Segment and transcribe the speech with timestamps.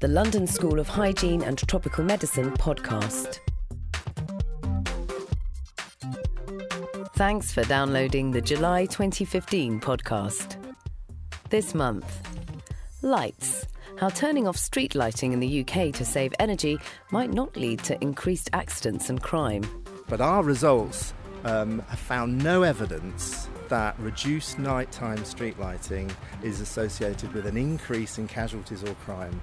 [0.00, 3.40] The London School of Hygiene and Tropical Medicine podcast.
[7.14, 10.56] Thanks for downloading the July 2015 podcast.
[11.48, 12.20] This month,
[13.02, 13.66] lights.
[13.98, 16.78] How turning off street lighting in the UK to save energy
[17.10, 19.62] might not lead to increased accidents and crime.
[20.08, 21.14] But our results
[21.44, 26.10] um, have found no evidence that reduced nighttime street lighting
[26.42, 29.40] is associated with an increase in casualties or crime.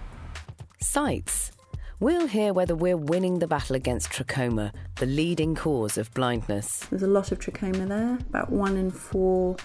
[0.79, 1.51] Sights.
[1.99, 6.79] We'll hear whether we're winning the battle against trachoma, the leading cause of blindness.
[6.89, 8.17] There's a lot of trachoma there.
[8.29, 9.55] About one in four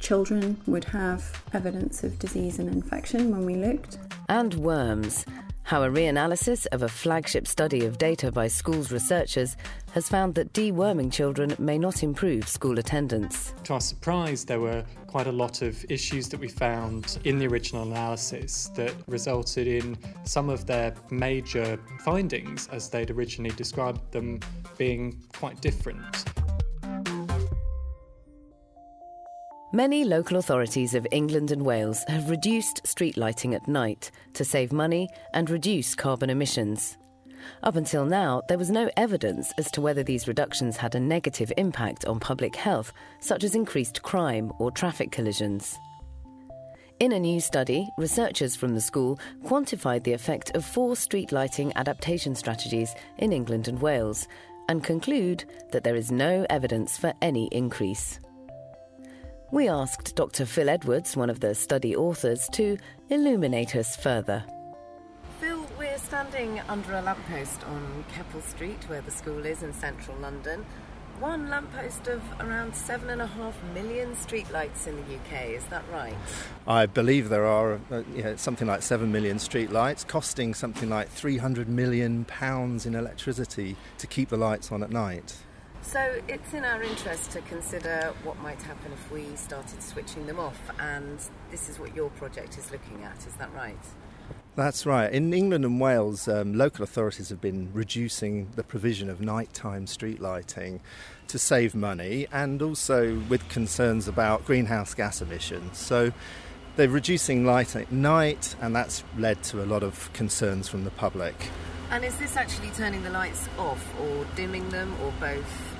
[0.00, 3.98] children would have evidence of disease and infection when we looked.
[4.28, 5.24] And worms.
[5.64, 9.56] How a reanalysis of a flagship study of data by schools researchers
[9.92, 13.54] has found that deworming children may not improve school attendance.
[13.64, 17.46] To our surprise, there were quite a lot of issues that we found in the
[17.46, 24.40] original analysis that resulted in some of their major findings, as they'd originally described them,
[24.76, 26.26] being quite different.
[29.74, 34.72] Many local authorities of England and Wales have reduced street lighting at night to save
[34.72, 36.96] money and reduce carbon emissions.
[37.64, 41.52] Up until now, there was no evidence as to whether these reductions had a negative
[41.56, 45.76] impact on public health, such as increased crime or traffic collisions.
[47.00, 51.72] In a new study, researchers from the school quantified the effect of four street lighting
[51.74, 54.28] adaptation strategies in England and Wales
[54.68, 58.20] and conclude that there is no evidence for any increase.
[59.54, 60.46] We asked Dr.
[60.46, 62.76] Phil Edwards, one of the study authors, to
[63.08, 64.44] illuminate us further.
[65.38, 70.16] Phil, we're standing under a lamppost on Keppel Street, where the school is in central
[70.16, 70.66] London.
[71.20, 75.84] One lamppost of around seven and a half million streetlights in the UK, is that
[75.92, 76.16] right?
[76.66, 81.08] I believe there are uh, you know, something like seven million streetlights, costing something like
[81.10, 85.36] 300 million pounds in electricity to keep the lights on at night.
[85.84, 90.40] So it's in our interest to consider what might happen if we started switching them
[90.40, 93.78] off, and this is what your project is looking at, is that right?
[94.56, 95.12] That's right.
[95.12, 100.20] In England and Wales, um, local authorities have been reducing the provision of nighttime street
[100.20, 100.80] lighting
[101.28, 105.78] to save money and also with concerns about greenhouse gas emissions.
[105.78, 106.12] So
[106.76, 110.90] they're reducing light at night, and that's led to a lot of concerns from the
[110.90, 111.34] public.
[111.90, 115.73] And is this actually turning the lights off or dimming them or both?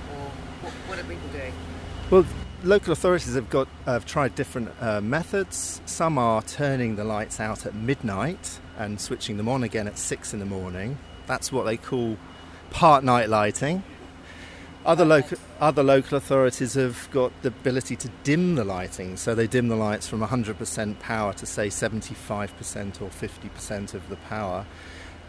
[0.60, 1.52] What, what have we been doing?
[2.10, 2.26] Well,
[2.62, 5.80] local authorities have got have tried different uh, methods.
[5.86, 10.32] Some are turning the lights out at midnight and switching them on again at six
[10.32, 10.98] in the morning.
[11.26, 12.16] That's what they call
[12.70, 13.82] part night lighting.
[14.84, 19.46] Other local other local authorities have got the ability to dim the lighting, so they
[19.46, 24.66] dim the lights from 100% power to say 75% or 50% of the power.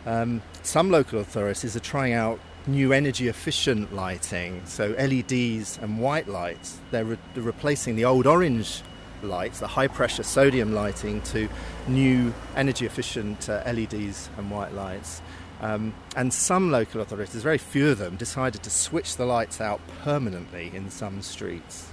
[0.06, 6.28] Um, some local authorities are trying out new energy efficient lighting, so LEDs and white
[6.28, 6.80] lights.
[6.92, 8.82] They're, re- they're replacing the old orange
[9.22, 11.48] lights, the high pressure sodium lighting, to
[11.88, 15.22] new energy efficient uh, LEDs and white lights.
[15.62, 19.80] Um, and some local authorities, very few of them, decided to switch the lights out
[20.04, 21.90] permanently in some streets.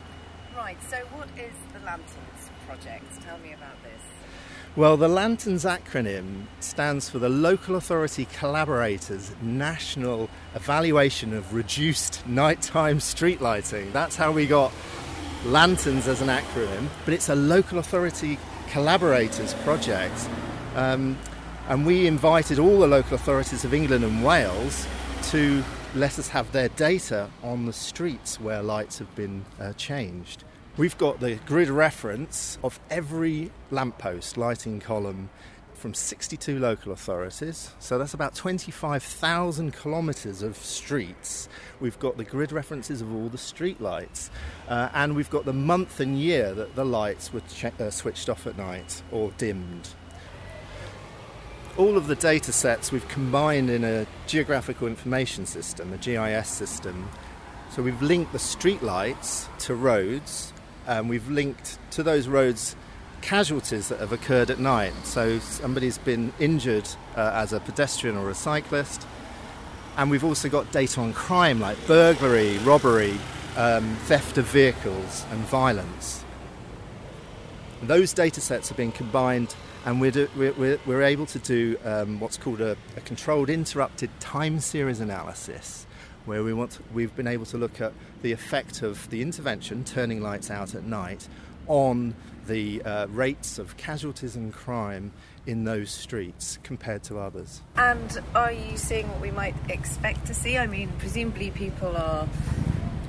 [0.57, 3.23] Right, so what is the Lanterns project?
[3.23, 4.03] Tell me about this.
[4.75, 12.99] Well, the Lanterns acronym stands for the Local Authority Collaborators National Evaluation of Reduced Nighttime
[12.99, 13.93] Street Lighting.
[13.93, 14.73] That's how we got
[15.45, 18.39] Lanterns as an acronym, but it's a Local Authority
[18.71, 20.27] Collaborators project.
[20.75, 21.19] Um,
[21.69, 24.87] and we invited all the local authorities of England and Wales
[25.25, 25.63] to
[25.95, 30.45] let us have their data on the streets where lights have been uh, changed.
[30.79, 35.29] We've got the grid reference of every lamppost lighting column
[35.75, 37.75] from 62 local authorities.
[37.79, 41.51] So that's about 25,000 kilometres of streets.
[41.79, 44.31] We've got the grid references of all the street lights.
[44.67, 47.43] Uh, and we've got the month and year that the lights were
[47.79, 49.91] uh, switched off at night or dimmed.
[51.77, 57.11] All of the data sets we've combined in a geographical information system, a GIS system.
[57.69, 60.55] So we've linked the street lights to roads
[60.87, 62.77] um, we've linked to those roads
[63.23, 64.93] casualties that have occurred at night.
[65.05, 69.07] So somebody's been injured uh, as a pedestrian or a cyclist.
[69.97, 73.19] And we've also got data on crime like burglary, robbery,
[73.57, 76.25] um, theft of vehicles, and violence.
[77.83, 82.21] Those data sets have been combined, and we're, do, we're, we're, able to do um,
[82.21, 85.87] what's called a, a controlled interrupted time series analysis
[86.27, 87.93] where we want to, we've been able to look at
[88.23, 91.29] the effect of the intervention, turning lights out at night,
[91.67, 92.15] on
[92.47, 95.13] the uh, rates of casualties and crime
[95.47, 97.63] in those streets compared to others.
[97.77, 100.59] And are you seeing what we might expect to see?
[100.59, 102.29] I mean, presumably people are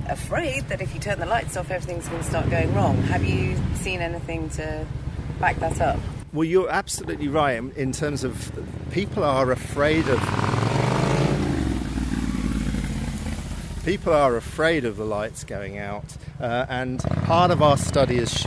[0.08, 2.96] afraid that if you turn the lights off, everything's going to start going wrong.
[3.04, 4.86] Have you seen anything to
[5.40, 5.98] back that up?
[6.32, 8.52] Well, you're absolutely right in terms of
[8.90, 10.53] people are afraid of.
[13.84, 18.32] People are afraid of the lights going out, uh, and part of our study has
[18.32, 18.46] sh-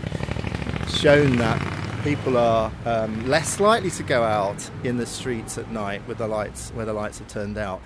[0.87, 6.01] shown that people are um, less likely to go out in the streets at night
[6.07, 7.83] with the lights where the lights are turned out.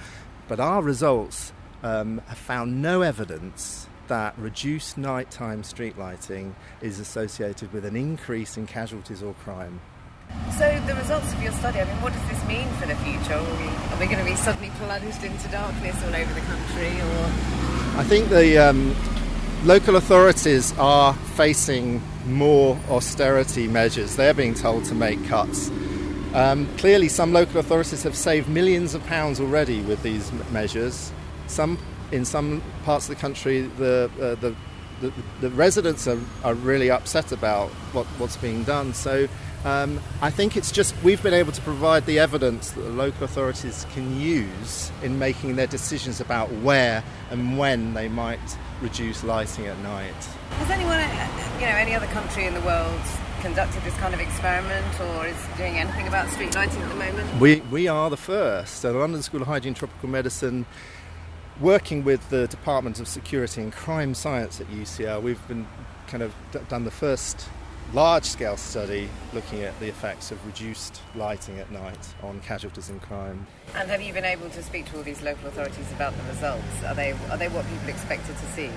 [0.47, 1.51] But our results
[1.83, 8.55] um, have found no evidence that reduced nighttime street lighting is associated with an increase
[8.55, 9.81] in casualties or crime.
[10.57, 13.33] So, the results of your study, I mean, what does this mean for the future?
[13.33, 17.01] Are we, are we going to be suddenly plunged into darkness all over the country?
[17.01, 17.25] Or?
[17.97, 18.95] I think the um,
[19.63, 24.15] local authorities are facing more austerity measures.
[24.15, 25.71] They're being told to make cuts.
[26.33, 31.11] Um, clearly, some local authorities have saved millions of pounds already with these measures.
[31.47, 31.77] Some,
[32.11, 34.55] in some parts of the country, the, uh, the,
[35.01, 38.93] the, the, residents are, are really upset about what, what's being done.
[38.93, 39.27] So
[39.65, 43.23] um, I think it's just we've been able to provide the evidence that the local
[43.23, 48.39] authorities can use in making their decisions about where and when they might
[48.81, 50.15] reduce lighting at night.
[50.51, 52.99] Has anyone, uh, you know, any other country in the world
[53.41, 57.39] conducted this kind of experiment or is doing anything about street lighting at the moment?
[57.39, 58.81] We, we are the first.
[58.81, 60.65] So the London School of Hygiene and Tropical Medicine
[61.59, 65.67] working with the Department of Security and Crime Science at UCL, we've been
[66.07, 66.33] kind of
[66.67, 67.47] done the first
[67.93, 72.99] large scale study looking at the effects of reduced lighting at night on casualties in
[72.99, 73.45] crime.
[73.75, 76.83] And have you been able to speak to all these local authorities about the results?
[76.85, 78.69] Are they, are they what people expected to see?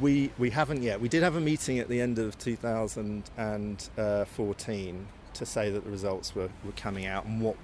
[0.00, 1.00] We, we haven't yet.
[1.00, 4.24] We did have a meeting at the end of 2014 uh,
[5.34, 7.56] to say that the results were, were coming out and what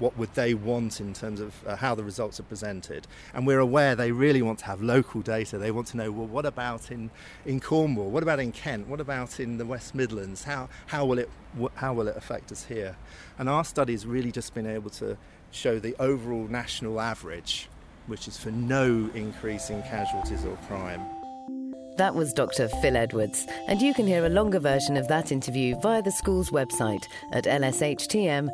[0.00, 3.06] what would they want in terms of uh, how the results are presented.
[3.32, 5.58] And we're aware they really want to have local data.
[5.58, 7.10] They want to know, well, what about in,
[7.46, 8.10] in Cornwall?
[8.10, 8.88] What about in Kent?
[8.88, 10.44] What about in the West Midlands?
[10.44, 11.30] How, how, will it,
[11.74, 12.96] how will it affect us here?
[13.38, 15.16] And our study's really just been able to
[15.52, 17.68] show the overall national average,
[18.06, 21.19] which is for no increase in casualties or crime.
[22.00, 22.66] That was Dr.
[22.66, 26.48] Phil Edwards, and you can hear a longer version of that interview via the school's
[26.48, 28.48] website at lshtm.ac.uk.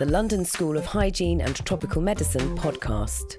[0.00, 3.36] The London School of Hygiene and Tropical Medicine podcast.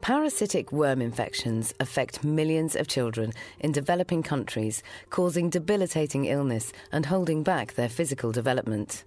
[0.00, 7.44] Parasitic worm infections affect millions of children in developing countries, causing debilitating illness and holding
[7.44, 9.04] back their physical development.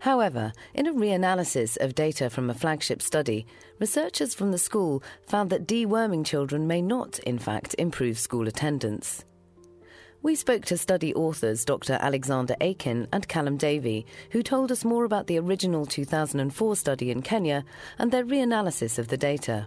[0.00, 3.46] However, in a reanalysis of data from a flagship study,
[3.78, 9.24] researchers from the school found that deworming children may not, in fact, improve school attendance.
[10.22, 11.98] We spoke to study authors Dr.
[12.00, 17.20] Alexander Aiken and Calum Davey, who told us more about the original 2004 study in
[17.20, 17.64] Kenya
[17.98, 19.66] and their reanalysis of the data.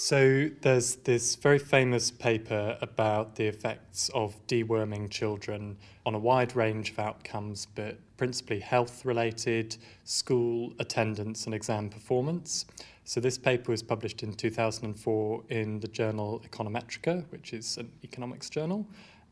[0.00, 6.54] So, there's this very famous paper about the effects of deworming children on a wide
[6.54, 12.64] range of outcomes, but principally health related, school attendance, and exam performance.
[13.02, 18.48] So, this paper was published in 2004 in the journal Econometrica, which is an economics
[18.48, 18.86] journal.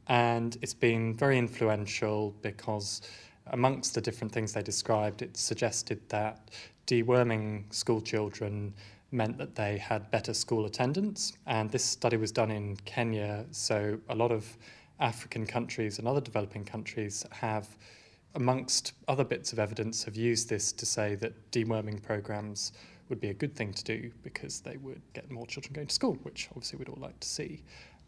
[0.09, 3.03] And it's been very influential because,
[3.53, 6.51] amongst the different things they described, it suggested that
[6.89, 8.75] deworming school children
[9.11, 11.33] meant that they had better school attendance.
[11.47, 14.57] And this study was done in Kenya, so a lot of
[15.01, 17.77] African countries and other developing countries have,
[18.35, 22.73] amongst other bits of evidence, have used this to say that deworming programs
[23.09, 25.95] would be a good thing to do because they would get more children going to
[25.95, 27.63] school, which obviously we'd all like to see.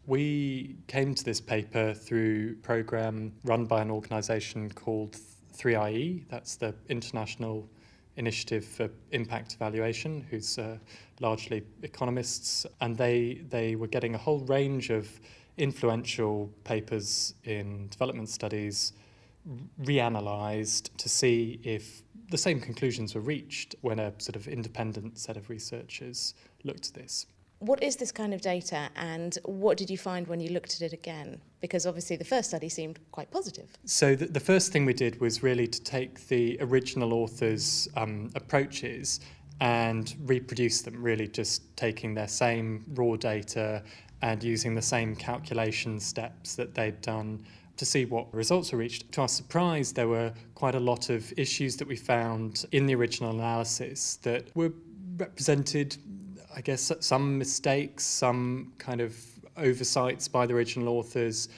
[0.05, 5.17] We came to this paper through a program run by an organisation called
[5.55, 7.69] 3IE, that's the International
[8.19, 10.77] Initiative for Impact Evaluation, who's uh,
[11.21, 15.19] largely economists, and they, they were getting a whole range of
[15.57, 18.93] influential papers in development studies
[19.81, 25.37] reanalyzed to see if the same conclusions were reached when a sort of independent set
[25.37, 27.25] of researchers looked at this.
[27.59, 30.81] What is this kind of data and what did you find when you looked at
[30.81, 31.41] it again?
[31.61, 33.69] Because obviously the first study seemed quite positive.
[33.85, 38.29] So, the, the first thing we did was really to take the original authors' um,
[38.35, 39.19] approaches
[39.61, 43.83] and reproduce them, really just taking their same raw data
[44.21, 47.43] and using the same calculation steps that they'd done
[47.77, 49.11] to see what results were reached.
[49.13, 52.95] To our surprise, there were quite a lot of issues that we found in the
[52.95, 54.73] original analysis that were
[55.17, 55.95] represented,
[56.53, 59.15] I guess, some mistakes, some kind of
[59.59, 61.49] oversights by the original authors.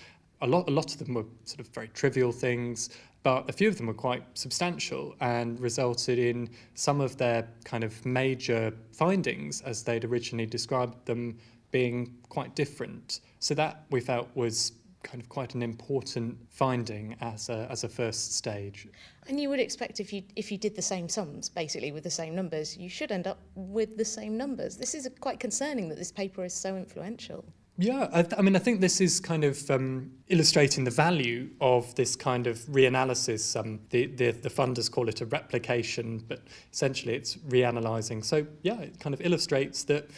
[0.42, 2.90] A lot, a lot of them were sort of very trivial things,
[3.24, 7.84] but a few of them were quite substantial and resulted in some of their kind
[7.84, 11.38] of major findings, as they'd originally described them,
[11.70, 13.22] being quite different.
[13.40, 17.90] So that we felt was kind of quite an important finding as a, as a
[17.90, 18.88] first stage.
[19.28, 22.12] And you would expect if you if you did the same sums, basically with the
[22.12, 24.78] same numbers, you should end up with the same numbers.
[24.78, 27.46] This is quite concerning that this paper is so influential.
[27.78, 31.96] Yeah, I, I mean, I think this is kind of um, illustrating the value of
[31.96, 33.60] this kind of reanalysis.
[33.60, 38.24] Um, the, the the funders call it a replication, but essentially it's reanalyzing.
[38.24, 40.10] So yeah, it kind of illustrates that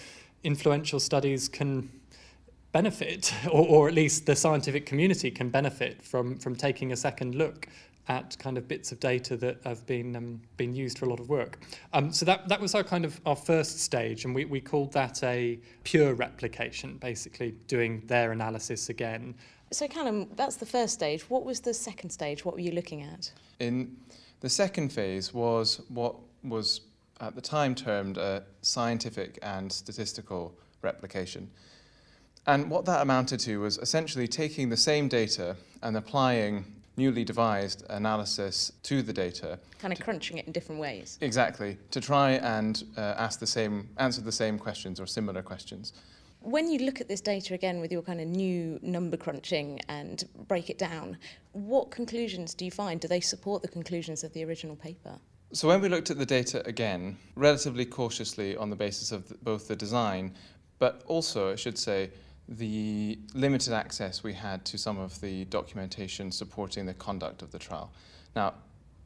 [0.44, 1.90] influential studies can
[2.74, 7.36] benefit, or, or at least the scientific community can benefit from, from taking a second
[7.36, 7.68] look
[8.08, 11.20] at kind of bits of data that have been um, been used for a lot
[11.20, 11.60] of work.
[11.94, 14.92] Um, so that that was our kind of our first stage, and we, we called
[14.94, 19.36] that a pure replication, basically doing their analysis again.
[19.72, 21.30] So Calum, that's the first stage.
[21.30, 22.46] What was the second stage?
[22.46, 23.32] What were you looking at?
[23.60, 23.98] In
[24.42, 26.82] the second phase was what was
[27.22, 31.50] at the time termed a scientific and statistical replication.
[32.46, 36.66] And what that amounted to was essentially taking the same data and applying
[36.98, 39.60] newly devised analysis to the data.
[39.80, 41.18] Kind of crunching it in different ways.
[41.22, 45.94] Exactly, to try and uh, ask the same, answer the same questions or similar questions.
[46.42, 50.26] When you look at this data again with your kind of new number crunching and
[50.48, 51.18] break it down,
[51.54, 53.00] what conclusions do you find?
[53.00, 55.18] Do they support the conclusions of the original paper?
[55.54, 59.36] So when we looked at the data again, relatively cautiously on the basis of the,
[59.36, 60.34] both the design,
[60.80, 62.10] but also, I should say,
[62.58, 67.60] the limited access we had to some of the documentation supporting the conduct of the
[67.60, 67.92] trial.
[68.36, 68.54] Now,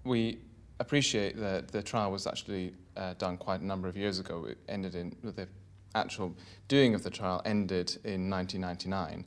[0.04, 0.40] we
[0.80, 4.46] appreciate that the trial was actually uh, done quite a number of years ago.
[4.46, 5.48] It ended in the
[5.96, 6.36] actual
[6.68, 9.26] doing of the trial ended in 1999,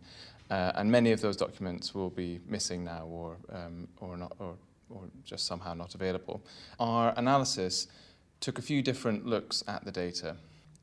[0.50, 4.54] uh, and many of those documents will be missing now or um, or not or
[4.90, 6.42] or just somehow not available.
[6.78, 7.86] Our analysis
[8.40, 10.36] took a few different looks at the data.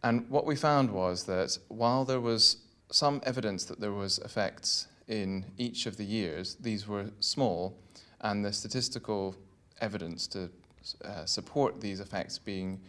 [0.03, 2.58] And what we found was that while there was
[2.91, 7.77] some evidence that there was effects in each of the years, these were small,
[8.22, 9.36] and the statistical
[9.82, 10.50] evidence to
[11.03, 12.79] uh, support these effects being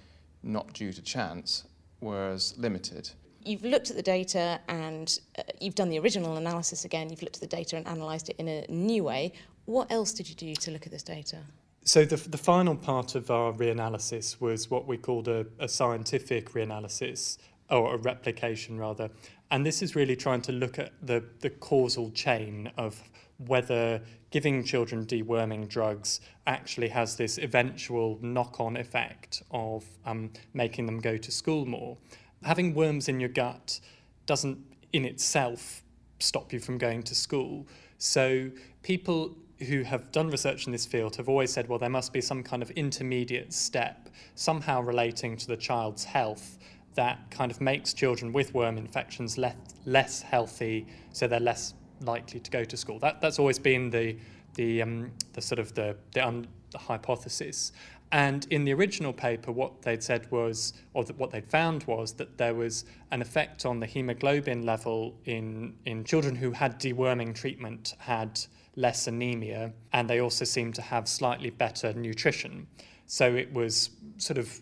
[0.42, 1.64] not due to chance
[2.00, 3.10] was limited.
[3.44, 7.36] You've looked at the data and uh, you've done the original analysis again, you've looked
[7.36, 9.32] at the data and analysed it in a new way.
[9.64, 11.38] What else did you do to look at this data?
[11.84, 16.50] So the, the final part of our reanalysis was what we called a, a scientific
[16.52, 17.38] reanalysis,
[17.70, 19.10] or a replication rather.
[19.50, 23.02] And this is really trying to look at the, the causal chain of
[23.46, 30.98] whether giving children deworming drugs actually has this eventual knock-on effect of um, making them
[30.98, 31.96] go to school more.
[32.42, 33.80] Having worms in your gut
[34.26, 34.58] doesn't
[34.92, 35.82] in itself
[36.18, 37.66] stop you from going to school.
[37.98, 38.50] So
[38.82, 39.36] people
[39.68, 42.42] who have done research in this field have always said, well, there must be some
[42.42, 46.58] kind of intermediate step, somehow relating to the child's health,
[46.94, 52.40] that kind of makes children with worm infections less, less healthy, so they're less likely
[52.40, 52.98] to go to school.
[52.98, 54.16] That, that's always been the,
[54.54, 57.72] the, um, the sort of the, the, um, the hypothesis.
[58.10, 62.38] And in the original paper, what they'd said was, or what they'd found was that
[62.38, 67.94] there was an effect on the hemoglobin level in, in children who had deworming treatment,
[67.98, 68.40] had
[68.76, 72.66] less anemia, and they also seemed to have slightly better nutrition.
[73.06, 74.60] So it was sort of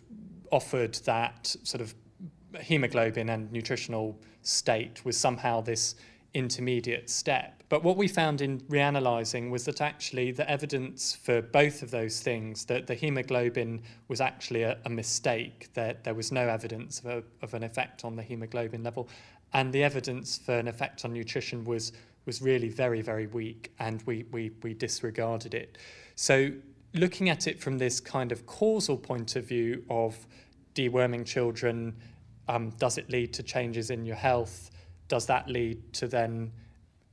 [0.50, 1.94] offered that sort of
[2.60, 5.96] hemoglobin and nutritional state was somehow this
[6.34, 7.62] intermediate step.
[7.68, 12.20] But what we found in reanalyzing was that actually the evidence for both of those
[12.20, 17.06] things, that the hemoglobin was actually a, a mistake, that there was no evidence of,
[17.06, 19.08] a, of an effect on the hemoglobin level,
[19.52, 21.92] and the evidence for an effect on nutrition was
[22.26, 25.78] was really very, very weak, and we, we, we disregarded it.
[26.16, 26.50] So,
[26.92, 30.26] looking at it from this kind of causal point of view of
[30.74, 31.94] deworming children,
[32.48, 34.70] um, does it lead to changes in your health?
[35.08, 36.52] Does that lead to then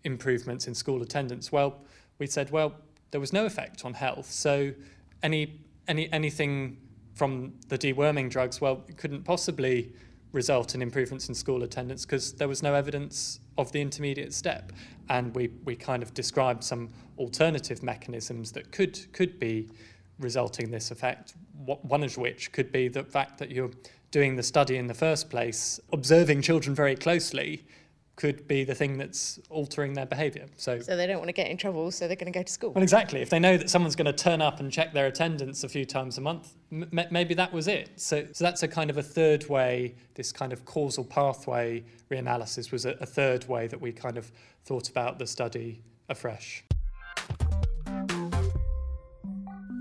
[0.03, 1.51] improvements in school attendance?
[1.51, 1.81] Well,
[2.19, 2.73] we said, well,
[3.11, 4.29] there was no effect on health.
[4.29, 4.73] So,
[5.21, 6.77] any, any, anything
[7.15, 9.93] from the deworming drugs, well, it couldn't possibly
[10.31, 14.71] result in improvements in school attendance because there was no evidence of the intermediate step.
[15.09, 19.69] And we, we kind of described some alternative mechanisms that could, could be
[20.19, 21.33] resulting in this effect,
[21.65, 23.71] one of which could be the fact that you're
[24.11, 27.65] doing the study in the first place, observing children very closely,
[28.15, 30.45] could be the thing that's altering their behaviour.
[30.55, 32.51] So, so they don't want to get in trouble, so they're going to go to
[32.51, 32.71] school.
[32.71, 33.21] Well, exactly.
[33.21, 35.83] If they know that someone's going to turn up and check their attendance a few
[35.83, 37.89] times a month, m- maybe that was it.
[37.95, 39.95] So, so that's a kind of a third way.
[40.13, 44.31] This kind of causal pathway reanalysis was a, a third way that we kind of
[44.63, 46.63] thought about the study afresh.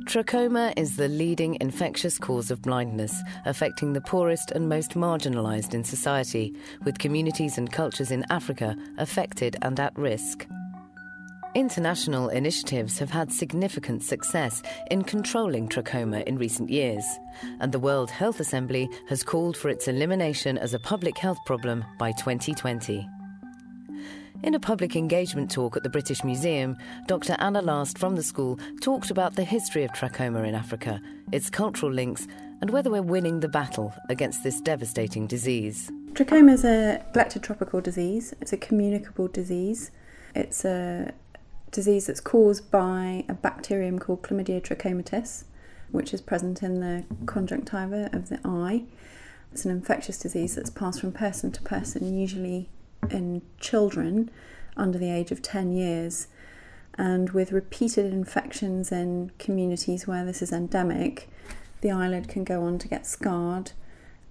[0.04, 5.84] Trachoma is the leading infectious cause of blindness, affecting the poorest and most marginalised in
[5.84, 6.54] society,
[6.84, 10.46] with communities and cultures in Africa affected and at risk.
[11.54, 17.04] International initiatives have had significant success in controlling trachoma in recent years,
[17.60, 21.84] and the World Health Assembly has called for its elimination as a public health problem
[21.98, 23.08] by 2020.
[24.42, 27.36] In a public engagement talk at the British Museum, Dr.
[27.38, 31.92] Anna Last from the school talked about the history of trachoma in Africa, its cultural
[31.92, 32.26] links,
[32.60, 35.92] and whether we're winning the battle against this devastating disease.
[36.14, 38.34] Trachoma is a neglected tropical disease.
[38.40, 39.92] It's a communicable disease.
[40.34, 41.12] It's a
[41.70, 45.44] disease that's caused by a bacterium called Chlamydia trachomatis,
[45.92, 48.82] which is present in the conjunctiva of the eye.
[49.52, 52.68] It's an infectious disease that's passed from person to person, usually
[53.10, 54.30] in children
[54.76, 56.28] under the age of 10 years.
[56.94, 61.28] And with repeated infections in communities where this is endemic,
[61.80, 63.72] the eyelid can go on to get scarred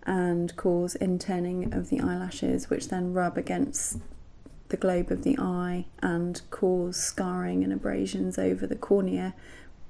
[0.04, 4.00] and cause inturning of the eyelashes, which then rub against
[4.70, 9.34] the globe of the eye and cause scarring and abrasions over the cornea,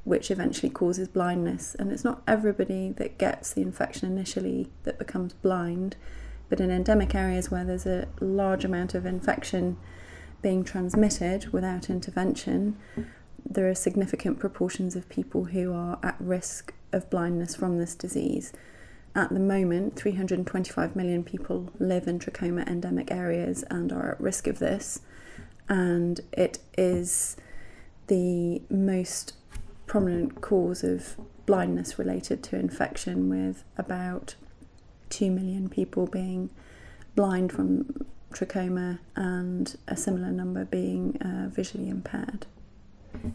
[0.04, 1.76] which eventually causes blindness.
[1.76, 5.96] And it's not everybody that gets the infection initially that becomes blind.
[6.52, 9.78] But in endemic areas where there's a large amount of infection
[10.42, 12.78] being transmitted without intervention,
[13.50, 18.52] there are significant proportions of people who are at risk of blindness from this disease.
[19.16, 24.46] At the moment, 325 million people live in trachoma endemic areas and are at risk
[24.46, 25.00] of this,
[25.70, 27.38] and it is
[28.08, 29.36] the most
[29.88, 31.16] prominent cause of
[31.46, 34.36] blindness related to infection, with about
[35.12, 36.50] 2 million people being
[37.16, 42.48] blind from trachoma and a similar number being uh, visually impaired.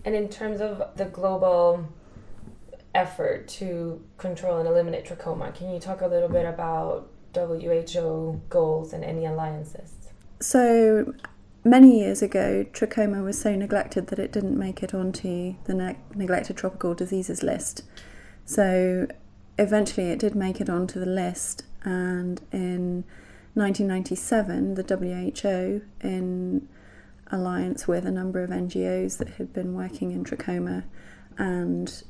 [0.05, 1.87] And in terms of the global
[2.95, 8.93] effort to control and eliminate trachoma, can you talk a little bit about WHO goals
[8.93, 9.93] and any alliances?
[10.41, 11.13] So,
[11.65, 15.99] many years ago, trachoma was so neglected that it didn't make it onto the ne-
[16.15, 17.83] neglected tropical diseases list.
[18.47, 19.09] So,
[19.59, 23.05] eventually it did make it onto the list, and in
[23.55, 26.69] 1997, the WHO, in
[27.31, 30.85] alliance with a number of NGOs that had been working in trachoma
[31.39, 32.03] and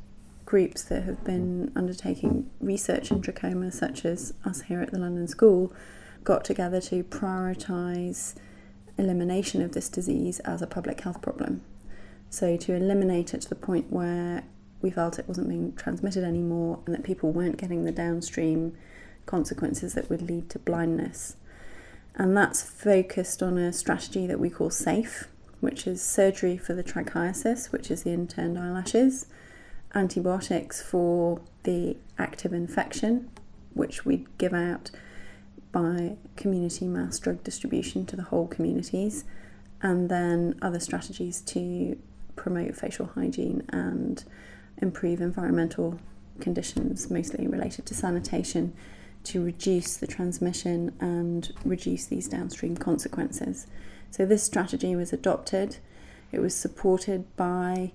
[0.45, 5.27] groups that have been undertaking research in trachoma, such as us here at the London
[5.27, 5.73] School,
[6.25, 8.35] got together to prioritise
[8.99, 11.63] elimination of this disease as a public health problem.
[12.31, 14.45] So, to eliminate it to the point where
[14.83, 18.77] we felt it wasn't being transmitted anymore and that people weren't getting the downstream
[19.25, 21.37] consequences that would lead to blindness.
[22.15, 25.29] And that's focused on a strategy that we call SAFE,
[25.61, 29.27] which is surgery for the trichiasis, which is the inturned eyelashes,
[29.95, 33.31] antibiotics for the active infection,
[33.75, 34.91] which we'd give out
[35.73, 39.25] by community mass drug distribution to the whole communities,
[39.83, 41.99] and then other strategies to
[42.35, 44.25] promote facial hygiene and
[44.79, 45.99] improve environmental
[46.41, 48.73] conditions, mostly related to sanitation,
[49.25, 53.67] to reduce the transmission and reduce these downstream consequences.
[54.11, 55.79] So, this strategy was adopted,
[56.33, 57.93] it was supported by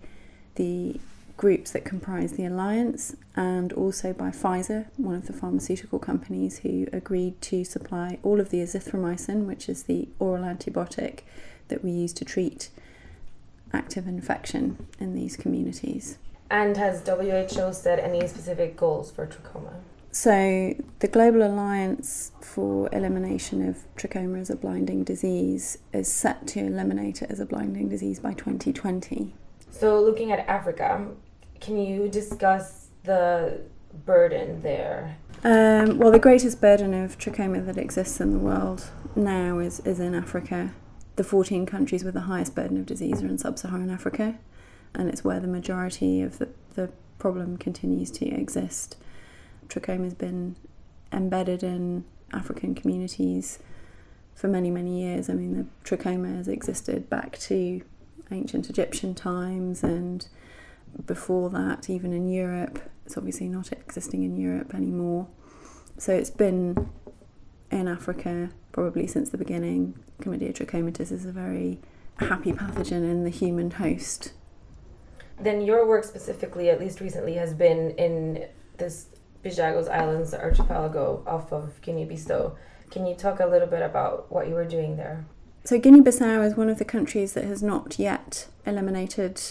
[0.56, 1.00] the
[1.38, 6.86] groups that comprise the alliance and also by Pfizer, one of the pharmaceutical companies who
[6.94, 11.22] agreed to supply all of the azithromycin, which is the oral antibiotic
[11.70, 12.70] that we use to treat
[13.74, 16.18] active infection in these communities.
[16.52, 19.72] And has WHO set any specific goals for trachoma?
[20.12, 26.60] So, the Global Alliance for Elimination of Trachoma as a Blinding Disease is set to
[26.60, 29.34] eliminate it as a blinding disease by 2020.
[29.70, 31.08] So, looking at Africa,
[31.62, 33.62] can you discuss the
[34.06, 35.16] burden there?
[35.46, 40.02] Um, well, the greatest burden of trachoma that exists in the world now is, is
[40.02, 40.74] in Africa.
[41.16, 44.38] The 14 countries with the highest burden of disease are in sub Saharan Africa
[44.96, 48.98] and it's where the majority of the, the problem continues to exist.
[49.68, 50.56] Trachoma has been
[51.12, 53.60] embedded in African communities
[54.34, 55.30] for many, many years.
[55.30, 57.82] I mean, the trachoma has existed back to
[58.32, 60.28] ancient Egyptian times and
[61.06, 62.80] before that, even in Europe.
[63.06, 65.28] It's obviously not existing in Europe anymore.
[65.98, 66.90] So it's been
[67.70, 71.80] in Africa probably since the beginning, Chlamydia trachomatis is a very
[72.18, 74.34] happy pathogen in the human host.
[75.42, 79.08] Then your work specifically, at least recently, has been in this
[79.44, 82.56] Bijagos Islands archipelago off of Guinea-Bissau.
[82.92, 85.26] Can you talk a little bit about what you were doing there?
[85.64, 89.42] So Guinea-Bissau is one of the countries that has not yet eliminated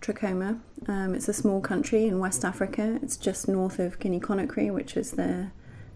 [0.00, 0.60] trachoma.
[0.86, 2.98] Um, it's a small country in West Africa.
[3.02, 5.50] It's just north of Guinea-Conakry, which is the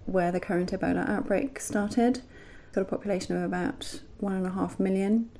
[0.05, 2.19] where the current Ebola outbreak started.
[2.19, 5.31] It's got a population of about one and a half million.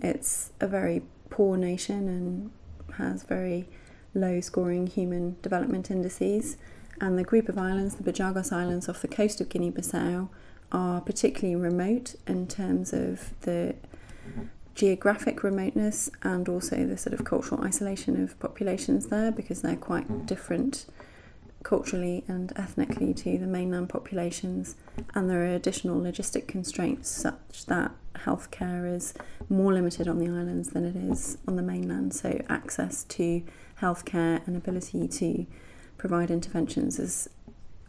[0.00, 2.50] It's a very poor nation and
[2.92, 3.68] has very
[4.14, 6.56] low scoring human development indices.
[7.00, 10.28] And the group of islands, the Bijagos Islands off the coast of Guinea Bissau,
[10.72, 13.74] are particularly remote in terms of the
[14.74, 20.26] geographic remoteness and also the sort of cultural isolation of populations there because they're quite
[20.26, 20.86] different
[21.62, 24.76] culturally and ethnically to the mainland populations,
[25.14, 29.14] and there are additional logistic constraints such that healthcare is
[29.48, 32.14] more limited on the islands than it is on the mainland.
[32.14, 33.42] So, access to
[33.80, 35.46] healthcare and ability to
[35.98, 37.28] provide interventions is,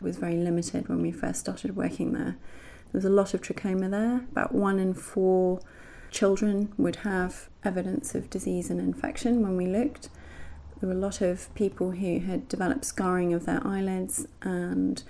[0.01, 2.37] was very limited when we first started working there.
[2.91, 5.61] There was a lot of trachoma there, about one in four
[6.11, 10.09] children would have evidence of disease and infection when we looked
[10.81, 15.03] there were a lot of people who had developed scarring of their eyelids and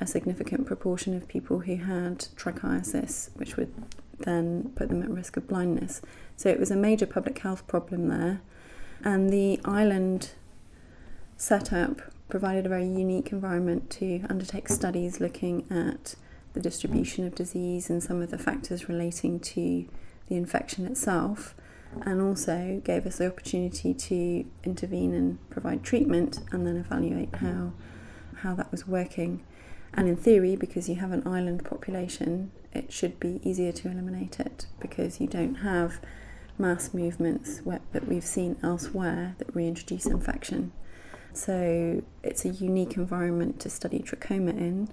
[0.00, 3.72] a significant proportion of people who had trichiasis, which would
[4.20, 6.00] then put them at risk of blindness.
[6.36, 8.40] So it was a major public health problem there.
[9.04, 10.30] And the island
[11.36, 16.14] setup provided a very unique environment to undertake studies looking at
[16.54, 19.86] the distribution of disease and some of the factors relating to
[20.28, 21.54] the infection itself
[22.00, 27.72] and also gave us the opportunity to intervene and provide treatment and then evaluate how
[28.36, 29.44] how that was working.
[29.94, 34.40] And in theory, because you have an island population, it should be easier to eliminate
[34.40, 36.00] it because you don't have
[36.58, 40.72] mass movements that we've seen elsewhere that reintroduce infection.
[41.32, 44.88] So it's a unique environment to study trachoma in,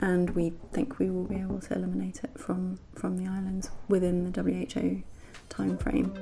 [0.00, 4.30] and we think we will be able to eliminate it from, from the islands within
[4.30, 5.02] the WHO
[5.56, 6.14] timeframe.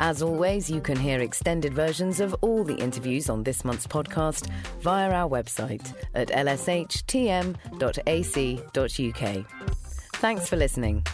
[0.00, 4.48] As always, you can hear extended versions of all the interviews on this month's podcast
[4.80, 7.56] via our website at lshtm.ac.uk.
[10.14, 11.04] Thanks for listening.